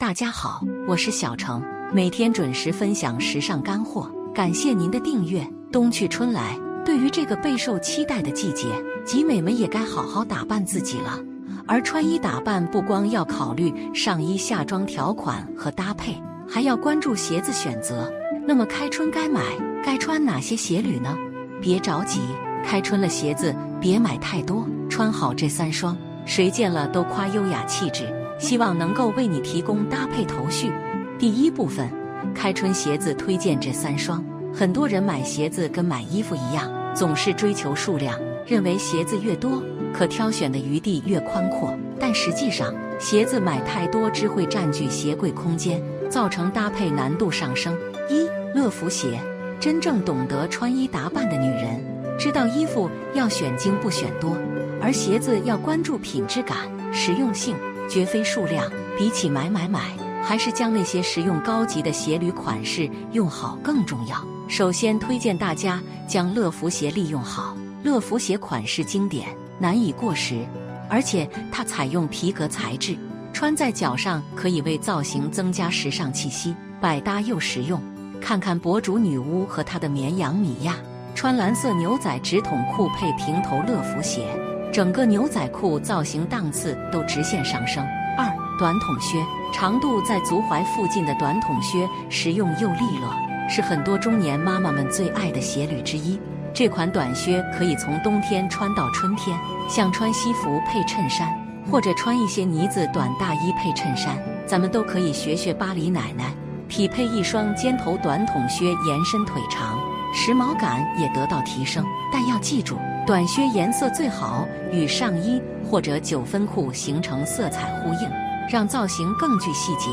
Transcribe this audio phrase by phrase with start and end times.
[0.00, 4.10] 大家好，我是小程，每天准时分享时尚干货。
[4.34, 5.46] 感谢您的订阅。
[5.70, 8.66] 冬去春来，对于这个备受期待的季节，
[9.04, 11.20] 集美们也该好好打扮自己了。
[11.66, 16.16] 而穿衣打扮不光要考虑上衣下装条款和搭配，
[16.48, 18.10] 还要关注鞋子选择。
[18.46, 19.42] 那么开春该买
[19.84, 21.14] 该穿哪些鞋履呢？
[21.60, 22.20] 别着急，
[22.64, 25.94] 开春了鞋子别买太多，穿好这三双，
[26.24, 28.10] 谁见了都夸优雅气质。
[28.40, 30.72] 希望能够为你提供搭配头绪。
[31.18, 31.88] 第一部分，
[32.34, 34.24] 开春鞋子推荐这三双。
[34.52, 41.78] 很多人买鞋子跟买衣服一样，总是追求数量，认为鞋子越多，可挑选的余地越宽阔。
[42.00, 47.76] 但实际上，鞋子买太多只会占据鞋柜空间，造成搭配难度上升。
[48.08, 49.20] 一乐福鞋，
[49.60, 51.78] 真正懂得穿衣打扮的女人，
[52.18, 54.36] 知道衣服要选精不选多，
[54.80, 56.56] 而鞋子要关注品质感、
[56.92, 57.54] 实用性。
[57.90, 59.80] 绝非数量，比起买买买，
[60.22, 64.24] 还是将那些实用高级的鞋履款式用好更重要。
[64.48, 67.56] 首先推荐大家将乐福鞋利用好。
[67.82, 69.26] 乐福鞋款式经典，
[69.58, 70.46] 难以过时，
[70.88, 72.96] 而且它采用皮革材质，
[73.32, 77.82] 穿在脚上可以为造型增加时尚气息，百搭又实用。
[78.20, 80.76] 看看博主女巫和她的绵羊米娅，
[81.14, 84.28] 穿蓝色牛仔直筒裤配平头乐福鞋。
[84.72, 87.84] 整个牛仔裤造型档次都直线上升。
[88.16, 88.26] 二
[88.58, 89.18] 短筒靴，
[89.52, 93.12] 长度在足踝附近的短筒靴，实用又利落，
[93.48, 96.20] 是很多中年妈妈们最爱的鞋履之一。
[96.52, 99.36] 这款短靴可以从冬天穿到春天，
[99.68, 101.28] 像穿西服配衬衫，
[101.70, 106.32] 或者穿一些呢子短大衣配衬衫，咱们都可以学学巴黎奶奶，
[106.68, 109.78] 匹配一双尖头短筒靴，延伸腿长，
[110.14, 111.84] 时髦感也得到提升。
[112.12, 112.76] 但要记住。
[113.06, 118.08] 短靴颜色最好与上衣或者九分裤形成色彩呼应，
[118.48, 119.90] 让造型更具细节，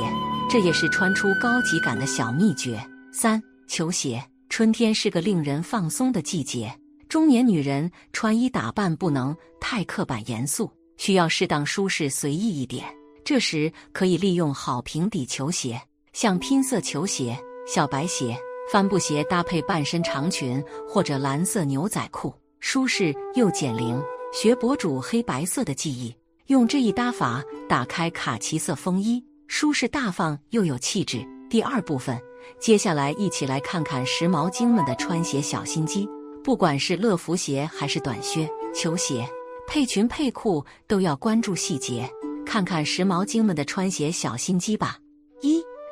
[0.48, 2.80] 这也是穿出高级感的小秘诀。
[3.12, 6.72] 三球鞋，春天是个令人放松的季节，
[7.10, 12.86] 中年女人穿衣打扮不能太刻板严肃，需要适当舒适随意一点。
[13.24, 15.82] 这时可以利用好平底球鞋，
[16.14, 18.38] 像拼色球鞋、小白鞋、
[18.72, 22.34] 帆布鞋搭配半身长裙或者蓝色牛仔裤。
[22.60, 24.02] 舒适又减龄，
[24.34, 26.14] 学博主黑白色的记忆，
[26.48, 31.26] 用这一搭法打开卡其色风衣，舒适大方又有气质。
[31.50, 32.20] 第二部分，
[32.60, 36.10] 接下来一起来看看时髦精们的穿鞋小心机。
[36.44, 39.30] 不管是乐福鞋还是短靴、球鞋，
[39.68, 42.10] 配裙配裤都要关注细节。
[42.46, 44.98] 看看时髦精们的穿鞋小心机吧。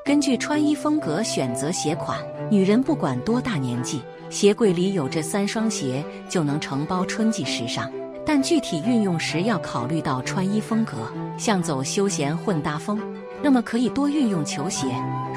[0.05, 4.03] 根据穿衣风格选择鞋款，女人不管多大年纪。
[4.29, 7.91] 鞋柜里有这三双鞋就能承包春季时尚，
[8.23, 11.11] 但具体运用时要考虑到穿衣风格。
[11.39, 13.01] 像走休闲混搭风，
[13.41, 14.85] 那么可以多运用球鞋；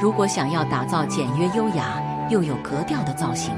[0.03, 3.55] 如果想要打造简约优雅又有格调的造型，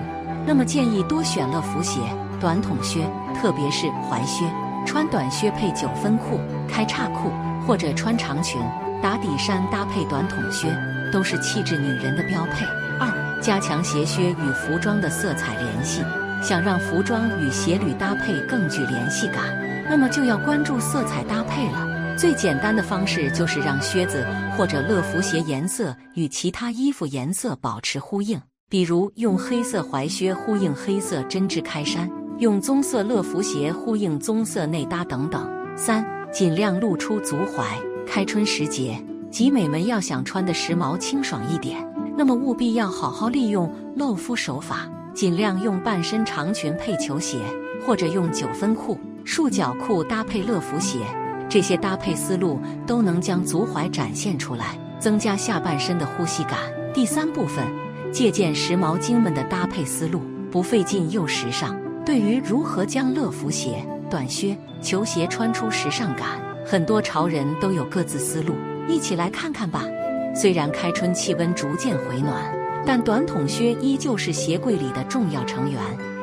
[0.47, 1.98] 那么建议多选乐福鞋、
[2.38, 3.04] 短筒靴，
[3.34, 4.44] 特别是踝靴。
[4.86, 7.30] 穿短靴配九分裤、开叉裤，
[7.66, 8.60] 或者穿长裙
[9.02, 10.68] 打底衫搭配短筒靴，
[11.12, 12.64] 都是气质女人的标配。
[12.98, 13.10] 二。
[13.41, 16.02] 加强鞋靴与服装的色彩联系，
[16.42, 19.44] 想让服装与鞋履搭配更具联系感，
[19.88, 22.14] 那么就要关注色彩搭配了。
[22.18, 24.26] 最简单的方式就是让靴子
[24.58, 32.10] 或者乐福鞋颜色与其他衣服颜色保持呼应，比如用黑色踝靴呼应黑色针织开衫，
[32.41, 35.47] 用棕色乐福鞋呼应棕色内搭等等。
[35.77, 36.03] 三，
[36.33, 37.65] 尽量露出足踝。
[38.06, 38.99] 开春时节，
[39.31, 41.87] 集美们要想穿的时髦清爽一点。
[42.17, 47.37] 那么务必要好好利用露肤手法，尽量用半身长裙配球鞋，
[47.87, 51.01] 或者用九分裤、束脚裤搭配乐福鞋。
[51.47, 56.59] 这些搭配思路都能将足踝展现出来，增加下半身的呼吸感。
[56.95, 57.67] 第三部分，
[58.11, 61.78] 借鉴时髦精们的搭配思路，不费劲又时尚。
[62.05, 68.55] 对于如何将乐福鞋、短靴、球鞋穿出时尚感，很多潮人都有各自思路，
[68.88, 69.84] 一起来看看吧。
[70.34, 72.42] 虽然开春气温逐渐回暖，
[72.86, 75.80] 但短筒靴依旧是鞋柜里的重要成员。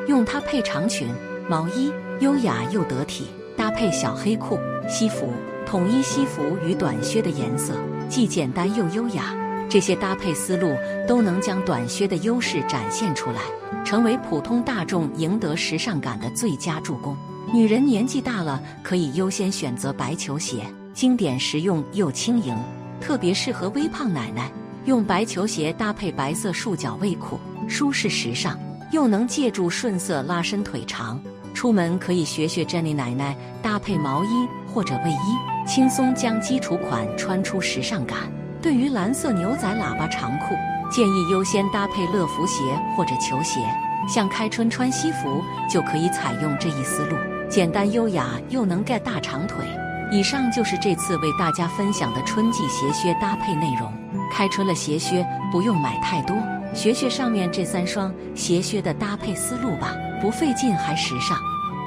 [0.08, 1.06] 用它配长裙、
[1.48, 3.24] 毛衣，优雅又得体；
[3.56, 4.58] 搭配小黑裤、
[4.88, 5.30] 西服，
[5.66, 7.74] 统一西服与短靴的颜色，
[8.08, 9.34] 既简单又优雅。
[9.68, 10.74] 这些搭配思路
[11.06, 13.42] 都能将短靴的优势展现出来，
[13.84, 17.16] 成为普通大众赢得时尚感的最佳助攻。
[17.52, 20.62] 女人年纪大了，可以优先选择白球鞋，
[20.92, 22.56] 经典实用又轻盈。
[23.00, 24.50] 特别适合微胖奶奶，
[24.86, 27.38] 用白球鞋搭配白色束脚卫裤，
[27.68, 28.58] 舒适时尚，
[28.90, 31.20] 又能借助顺色拉伸腿长。
[31.54, 38.30] 出门可以学学 Jenny 奶奶搭配毛衣或者卫衣，轻松将基础款穿出时尚感。
[38.60, 40.54] 对于蓝色牛仔喇叭长裤，
[40.90, 42.62] 建议优先搭配乐福鞋
[42.96, 43.60] 或者球鞋。
[44.08, 47.16] 像开春穿西服就可以采用这一思路，
[47.48, 49.64] 简单优雅又能盖大长腿。
[50.10, 53.92] 以上就是这次为大家分享的春季鞋靴搭配内容。
[54.32, 56.34] 开春了，鞋靴不用买太多，
[56.74, 61.36] 学学上面这三双鞋靴的搭配思路吧，不费劲还时尚。